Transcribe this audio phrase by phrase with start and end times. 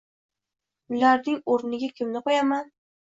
[0.95, 2.73] Ularning o’rniga kimni qo’yaman?!